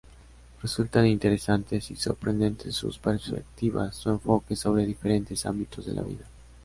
Resultan 0.63 1.05
interesantes 1.05 1.91
y 1.91 1.95
sorprendentes 1.95 2.73
sus 2.75 2.97
perspectivas, 2.97 3.95
su 3.95 4.09
enfoque 4.09 4.55
sobre 4.55 4.83
diferentes 4.87 5.45
ámbitos 5.45 5.85
de 5.85 5.93
la 5.93 6.01
vida. 6.01 6.25